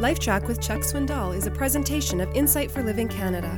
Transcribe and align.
LifeTrack 0.00 0.48
with 0.48 0.60
Chuck 0.60 0.80
Swindoll 0.80 1.36
is 1.36 1.46
a 1.46 1.52
presentation 1.52 2.20
of 2.20 2.28
Insight 2.34 2.68
for 2.68 2.82
Living 2.82 3.06
Canada. 3.06 3.48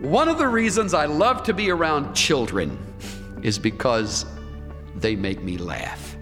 One 0.00 0.26
of 0.26 0.38
the 0.38 0.48
reasons 0.48 0.92
I 0.92 1.06
love 1.06 1.44
to 1.44 1.54
be 1.54 1.70
around 1.70 2.14
children 2.14 2.76
is 3.44 3.60
because 3.60 4.26
they 4.96 5.14
make 5.14 5.40
me 5.40 5.56
laugh. 5.56 6.16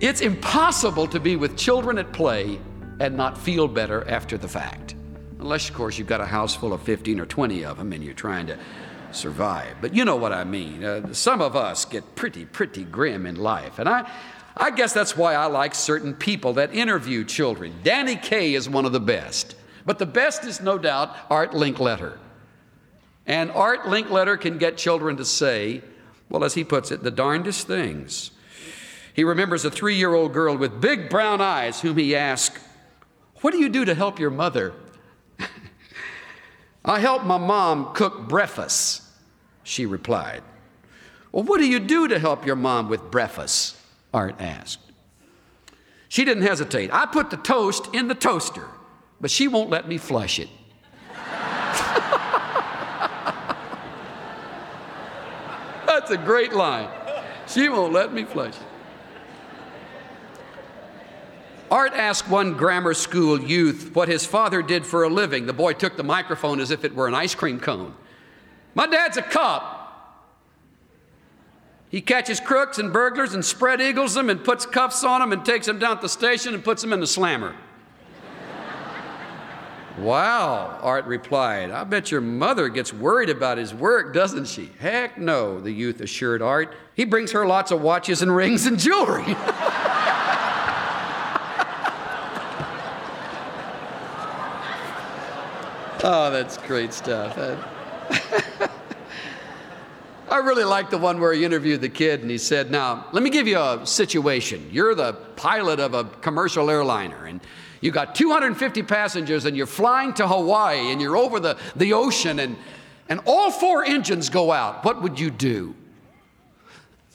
It's 0.00 0.20
impossible 0.20 1.06
to 1.06 1.18
be 1.18 1.36
with 1.36 1.56
children 1.56 1.96
at 1.96 2.12
play 2.12 2.60
and 3.00 3.16
not 3.16 3.38
feel 3.38 3.68
better 3.68 4.06
after 4.06 4.36
the 4.36 4.48
fact. 4.48 4.96
Unless, 5.38 5.70
of 5.70 5.74
course, 5.74 5.96
you've 5.96 6.08
got 6.08 6.20
a 6.20 6.26
house 6.26 6.54
full 6.54 6.74
of 6.74 6.82
15 6.82 7.18
or 7.18 7.24
20 7.24 7.64
of 7.64 7.78
them 7.78 7.94
and 7.94 8.04
you're 8.04 8.12
trying 8.12 8.46
to 8.48 8.58
survive. 9.14 9.76
But 9.80 9.94
you 9.94 10.04
know 10.04 10.16
what 10.16 10.32
I 10.32 10.44
mean. 10.44 10.84
Uh, 10.84 11.12
some 11.12 11.40
of 11.40 11.56
us 11.56 11.84
get 11.84 12.14
pretty, 12.14 12.44
pretty 12.44 12.84
grim 12.84 13.26
in 13.26 13.36
life. 13.36 13.78
And 13.78 13.88
I, 13.88 14.10
I 14.56 14.70
guess 14.70 14.92
that's 14.92 15.16
why 15.16 15.34
I 15.34 15.46
like 15.46 15.74
certain 15.74 16.14
people 16.14 16.54
that 16.54 16.74
interview 16.74 17.24
children. 17.24 17.74
Danny 17.82 18.16
Kaye 18.16 18.54
is 18.54 18.68
one 18.68 18.84
of 18.84 18.92
the 18.92 19.00
best. 19.00 19.56
But 19.86 19.98
the 19.98 20.06
best 20.06 20.44
is 20.44 20.60
no 20.60 20.78
doubt 20.78 21.16
Art 21.30 21.52
Linkletter. 21.52 22.18
And 23.26 23.50
Art 23.50 23.82
Linkletter 23.82 24.40
can 24.40 24.58
get 24.58 24.76
children 24.76 25.16
to 25.16 25.24
say, 25.24 25.82
well, 26.28 26.44
as 26.44 26.54
he 26.54 26.64
puts 26.64 26.90
it, 26.90 27.02
the 27.02 27.10
darndest 27.10 27.66
things. 27.66 28.30
He 29.14 29.24
remembers 29.24 29.64
a 29.64 29.70
three 29.70 29.96
year 29.96 30.14
old 30.14 30.32
girl 30.32 30.56
with 30.56 30.80
big 30.80 31.10
brown 31.10 31.40
eyes 31.40 31.80
whom 31.80 31.96
he 31.96 32.14
asked, 32.14 32.58
What 33.40 33.50
do 33.50 33.58
you 33.58 33.68
do 33.68 33.84
to 33.84 33.94
help 33.94 34.18
your 34.18 34.30
mother? 34.30 34.72
I 36.84 37.00
help 37.00 37.24
my 37.24 37.36
mom 37.36 37.92
cook 37.94 38.28
breakfast, 38.28 39.02
she 39.62 39.86
replied. 39.86 40.42
Well, 41.32 41.44
what 41.44 41.58
do 41.58 41.66
you 41.66 41.78
do 41.78 42.08
to 42.08 42.18
help 42.18 42.44
your 42.44 42.56
mom 42.56 42.88
with 42.88 43.10
breakfast? 43.10 43.76
Art 44.12 44.36
asked. 44.40 44.80
She 46.08 46.24
didn't 46.24 46.42
hesitate. 46.42 46.92
I 46.92 47.06
put 47.06 47.30
the 47.30 47.36
toast 47.36 47.94
in 47.94 48.08
the 48.08 48.16
toaster, 48.16 48.66
but 49.20 49.30
she 49.30 49.46
won't 49.46 49.70
let 49.70 49.86
me 49.86 49.96
flush 49.96 50.40
it. 50.40 50.48
That's 55.86 56.10
a 56.10 56.16
great 56.16 56.52
line. 56.52 56.88
She 57.46 57.68
won't 57.68 57.92
let 57.92 58.12
me 58.12 58.24
flush 58.24 58.54
it. 58.54 58.62
Art 61.70 61.92
asked 61.92 62.28
one 62.28 62.54
grammar 62.54 62.94
school 62.94 63.40
youth 63.40 63.94
what 63.94 64.08
his 64.08 64.26
father 64.26 64.60
did 64.60 64.84
for 64.84 65.04
a 65.04 65.08
living. 65.08 65.46
The 65.46 65.52
boy 65.52 65.74
took 65.74 65.96
the 65.96 66.02
microphone 66.02 66.58
as 66.58 66.72
if 66.72 66.84
it 66.84 66.96
were 66.96 67.06
an 67.06 67.14
ice 67.14 67.36
cream 67.36 67.60
cone. 67.60 67.94
My 68.74 68.86
dad's 68.86 69.16
a 69.16 69.22
cop. 69.22 69.78
He 71.90 72.00
catches 72.00 72.38
crooks 72.38 72.78
and 72.78 72.92
burglars 72.92 73.34
and 73.34 73.44
spread 73.44 73.80
eagles 73.80 74.14
them 74.14 74.30
and 74.30 74.44
puts 74.44 74.64
cuffs 74.64 75.02
on 75.02 75.20
them 75.20 75.32
and 75.32 75.44
takes 75.44 75.66
them 75.66 75.80
down 75.80 75.96
to 75.96 76.02
the 76.02 76.08
station 76.08 76.54
and 76.54 76.62
puts 76.62 76.82
them 76.82 76.92
in 76.92 77.00
the 77.00 77.06
slammer. 77.06 77.56
wow, 79.98 80.78
Art 80.82 81.04
replied. 81.06 81.72
I 81.72 81.82
bet 81.82 82.12
your 82.12 82.20
mother 82.20 82.68
gets 82.68 82.92
worried 82.92 83.28
about 83.28 83.58
his 83.58 83.74
work, 83.74 84.14
doesn't 84.14 84.46
she? 84.46 84.70
Heck 84.78 85.18
no, 85.18 85.60
the 85.60 85.72
youth 85.72 86.00
assured 86.00 86.42
Art. 86.42 86.76
He 86.94 87.04
brings 87.04 87.32
her 87.32 87.44
lots 87.44 87.72
of 87.72 87.80
watches 87.80 88.22
and 88.22 88.34
rings 88.34 88.66
and 88.66 88.78
jewelry. 88.78 89.36
Oh, 96.02 96.30
that's 96.30 96.56
great 96.56 96.94
stuff. 96.94 97.36
I 100.30 100.38
really 100.38 100.64
like 100.64 100.90
the 100.90 100.98
one 100.98 101.20
where 101.20 101.32
he 101.32 101.44
interviewed 101.44 101.80
the 101.80 101.88
kid 101.88 102.20
and 102.20 102.30
he 102.30 102.38
said, 102.38 102.70
Now, 102.70 103.06
let 103.12 103.22
me 103.22 103.30
give 103.30 103.48
you 103.48 103.58
a 103.58 103.84
situation. 103.84 104.68
You're 104.70 104.94
the 104.94 105.14
pilot 105.14 105.80
of 105.80 105.94
a 105.94 106.04
commercial 106.04 106.70
airliner 106.70 107.26
and 107.26 107.40
you 107.80 107.90
got 107.90 108.14
250 108.14 108.82
passengers 108.84 109.44
and 109.44 109.56
you're 109.56 109.66
flying 109.66 110.12
to 110.14 110.28
Hawaii 110.28 110.92
and 110.92 111.00
you're 111.00 111.16
over 111.16 111.40
the, 111.40 111.58
the 111.74 111.94
ocean 111.94 112.38
and, 112.38 112.56
and 113.08 113.20
all 113.26 113.50
four 113.50 113.84
engines 113.84 114.28
go 114.28 114.52
out. 114.52 114.84
What 114.84 115.02
would 115.02 115.18
you 115.18 115.30
do? 115.30 115.74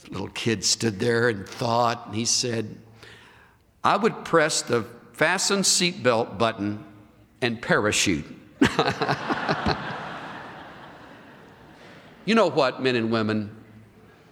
The 0.03 0.11
little 0.11 0.29
kid 0.29 0.65
stood 0.65 0.99
there 0.99 1.29
and 1.29 1.47
thought 1.47 2.07
and 2.07 2.15
he 2.15 2.25
said, 2.25 2.75
I 3.83 3.95
would 3.95 4.25
press 4.25 4.61
the 4.61 4.85
fasten 5.13 5.59
seatbelt 5.59 6.37
button 6.37 6.83
and 7.41 7.61
parachute. 7.61 8.25
you 12.25 12.35
know 12.35 12.49
what, 12.49 12.81
men 12.81 12.95
and 12.95 13.11
women? 13.11 13.55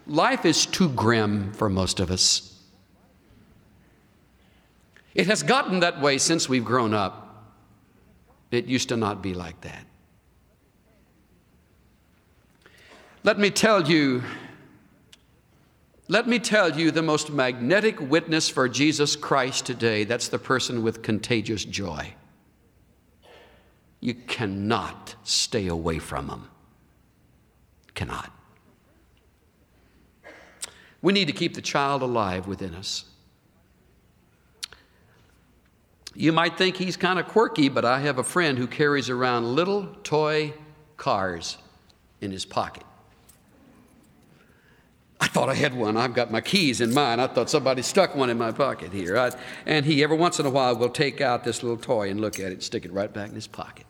Life 0.08 0.46
is 0.46 0.66
too 0.66 0.90
grim 0.90 1.54
for 1.54 1.70
most 1.70 2.00
of 2.00 2.12
us. 2.12 2.50
It 5.16 5.28
has 5.28 5.44
gotten 5.44 5.80
that 5.82 6.02
way 6.02 6.18
since 6.18 6.50
we've 6.50 6.66
grown 6.66 6.94
up. 6.94 7.54
It 8.52 8.66
used 8.66 8.90
to 8.90 8.98
not 8.98 9.22
be 9.22 9.34
like 9.34 9.62
that. 9.62 9.86
Let 13.24 13.40
me 13.40 13.52
tell 13.52 13.90
you, 13.90 14.24
let 16.08 16.28
me 16.28 16.40
tell 16.40 16.78
you 16.78 16.92
the 16.92 17.02
most 17.02 17.32
magnetic 17.32 18.00
witness 18.02 18.50
for 18.50 18.68
Jesus 18.68 19.16
Christ 19.16 19.66
today. 19.66 20.04
That's 20.04 20.28
the 20.28 20.40
person 20.40 20.84
with 20.84 21.02
contagious 21.02 21.64
joy. 21.64 22.14
You 24.02 24.16
cannot 24.16 25.16
stay 25.24 25.68
away 25.68 26.00
from 26.00 26.28
them. 26.28 26.50
Cannot. 28.04 28.34
We 31.02 31.14
need 31.14 31.28
to 31.28 31.34
keep 31.34 31.54
the 31.54 31.62
child 31.62 32.02
alive 32.02 32.48
within 32.48 32.76
us. 32.76 33.06
You 36.14 36.34
might 36.34 36.58
think 36.58 36.76
he's 36.76 36.98
kind 36.98 37.18
of 37.18 37.30
quirky, 37.30 37.70
but 37.70 37.86
I 37.86 38.02
have 38.02 38.18
a 38.18 38.24
friend 38.24 38.58
who 38.58 38.68
carries 38.68 39.10
around 39.10 39.56
little 39.56 39.88
toy 40.04 40.54
cars 40.98 41.58
in 42.20 42.32
his 42.32 42.44
pocket. 42.44 42.84
I 45.22 45.28
thought 45.28 45.48
I 45.48 45.54
had 45.54 45.74
one. 45.74 45.96
I've 45.96 46.14
got 46.14 46.30
my 46.30 46.42
keys 46.42 46.82
in 46.82 46.94
mine. 46.94 47.22
I 47.22 47.28
thought 47.28 47.50
somebody 47.50 47.84
stuck 47.84 48.16
one 48.16 48.30
in 48.30 48.38
my 48.38 48.52
pocket 48.52 48.92
here. 48.92 49.18
I, 49.18 49.32
and 49.66 49.86
he, 49.86 50.04
every 50.04 50.18
once 50.18 50.42
in 50.42 50.46
a 50.46 50.50
while, 50.50 50.76
will 50.76 50.90
take 50.90 51.22
out 51.22 51.46
this 51.46 51.64
little 51.64 51.78
toy 51.78 52.10
and 52.10 52.20
look 52.20 52.38
at 52.38 52.48
it 52.48 52.54
and 52.56 52.64
stick 52.64 52.84
it 52.84 52.92
right 52.92 53.14
back 53.14 53.30
in 53.30 53.36
his 53.36 53.48
pocket 53.48 53.86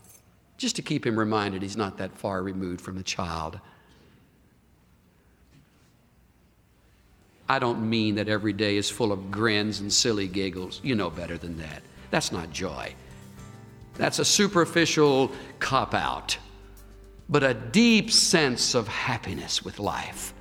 just 0.64 0.76
to 0.78 0.82
keep 0.82 1.06
him 1.06 1.20
reminded 1.20 1.62
he's 1.62 1.76
not 1.76 1.98
that 1.98 2.18
far 2.18 2.42
removed 2.42 2.80
from 2.80 2.96
the 2.96 3.04
child. 3.04 3.60
I 7.54 7.60
don't 7.60 7.88
mean 7.88 8.16
that 8.16 8.30
every 8.30 8.52
day 8.52 8.78
is 8.78 8.90
full 8.90 9.12
of 9.12 9.30
grins 9.30 9.80
and 9.80 9.94
silly 9.94 10.28
giggles. 10.28 10.82
You 10.84 10.96
know 10.96 11.12
better 11.12 11.38
than 11.38 11.56
that. 11.58 11.84
That's 12.10 12.32
not 12.32 12.50
joy. 12.50 12.96
That's 13.94 14.18
a 14.18 14.26
superficial 14.26 15.32
cop 15.60 15.94
out, 15.94 16.36
but 17.30 17.44
a 17.44 17.54
deep 17.54 18.10
sense 18.10 18.74
of 18.74 18.88
happiness 18.88 19.64
with 19.64 19.78
life. 19.78 20.34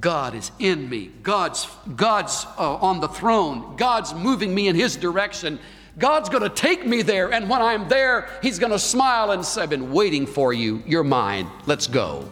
God 0.00 0.34
is 0.34 0.50
in 0.58 0.88
me. 0.88 1.10
God's, 1.22 1.68
God's 1.94 2.46
uh, 2.56 2.76
on 2.76 3.00
the 3.00 3.08
throne. 3.08 3.76
God's 3.76 4.14
moving 4.14 4.54
me 4.54 4.68
in 4.68 4.74
His 4.74 4.96
direction. 4.96 5.58
God's 5.98 6.30
going 6.30 6.42
to 6.42 6.48
take 6.48 6.86
me 6.86 7.02
there, 7.02 7.34
and 7.34 7.50
when 7.50 7.60
I'm 7.60 7.86
there, 7.86 8.30
He's 8.40 8.58
going 8.58 8.72
to 8.72 8.78
smile 8.78 9.32
and 9.32 9.44
say, 9.44 9.60
I've 9.60 9.68
been 9.68 9.92
waiting 9.92 10.26
for 10.26 10.54
you. 10.54 10.82
You're 10.86 11.04
mine. 11.04 11.50
Let's 11.66 11.86
go. 11.86 12.26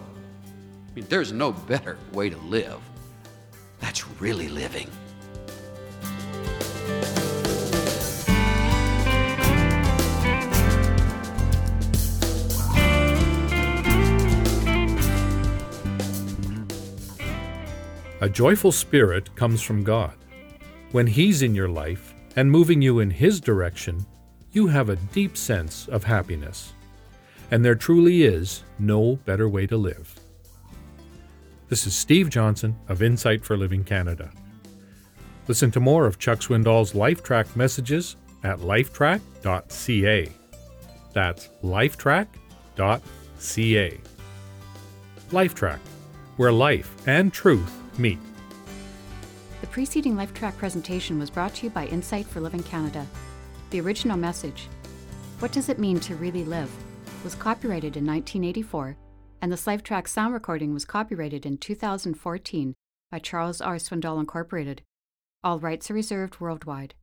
I 0.47 0.95
mean, 0.95 1.05
there's 1.11 1.31
no 1.31 1.53
better 1.53 1.99
way 2.15 2.31
to 2.31 2.39
live. 2.39 2.81
That's 3.81 4.07
really 4.21 4.49
living. 4.49 4.91
A 18.21 18.29
joyful 18.29 18.73
spirit 18.73 19.35
comes 19.37 19.63
from 19.63 19.85
God. 19.85 20.15
When 20.91 21.07
He's 21.07 21.43
in 21.43 21.55
your 21.55 21.69
life, 21.69 22.15
and 22.35 22.51
moving 22.51 22.83
you 22.83 22.99
in 22.99 23.11
His 23.11 23.41
direction, 23.41 24.07
you 24.53 24.67
have 24.67 24.89
a 24.89 24.97
deep 24.97 25.37
sense 25.37 25.87
of 25.89 26.05
happiness. 26.05 26.73
And 27.51 27.65
there 27.65 27.75
truly 27.75 28.25
is 28.25 28.65
no 28.79 29.17
better 29.25 29.49
way 29.49 29.67
to 29.69 29.77
live. 29.77 30.18
This 31.69 31.87
is 31.87 31.95
Steve 31.95 32.31
Johnson 32.31 32.75
of 32.89 33.03
Insight 33.03 33.45
for 33.45 33.55
Living 33.55 33.85
Canada. 33.85 34.31
Listen 35.49 35.71
to 35.73 35.81
more 35.81 36.07
of 36.07 36.19
Chuck 36.19 36.41
Swindoll's 36.41 36.95
LifeTrack 36.95 37.57
messages 37.57 38.17
at 38.43 38.61
lifetrack.ca. 38.61 40.33
That's 41.13 41.51
lifetrack.ca. 41.63 44.01
LifeTrack, 45.31 45.79
where 46.39 46.53
life 46.53 46.95
and 47.07 47.35
truth 47.35 47.99
meet. 47.99 48.19
The 49.61 49.67
preceding 49.67 50.15
LifeTrack 50.15 50.57
presentation 50.57 51.19
was 51.19 51.29
brought 51.29 51.55
to 51.57 51.65
you 51.65 51.71
by 51.71 51.85
Insight 51.89 52.27
for 52.27 52.41
Living 52.41 52.63
Canada. 52.63 53.07
The 53.71 53.83
original 53.83 54.17
message, 54.17 54.69
What 55.41 55.53
Does 55.53 55.69
It 55.69 55.79
Mean 55.79 56.01
to 56.01 56.15
Really 56.15 56.47
Live, 56.47 56.71
was 57.23 57.35
copyrighted 57.35 57.99
in 57.99 58.07
1984 58.07 58.97
and 59.41 59.53
this 59.53 59.67
LifeTrack 59.67 60.09
sound 60.09 60.35
recording 60.35 60.75
was 60.75 60.85
copyrighted 60.85 61.47
in 61.47 61.59
2014 61.59 62.75
by 63.11 63.19
Charles 63.19 63.61
R. 63.61 63.77
Swindoll 63.77 64.21
Incorporated. 64.21 64.83
All 65.45 65.59
rights 65.59 65.91
are 65.91 65.95
reserved 65.95 66.41
worldwide. 66.41 66.95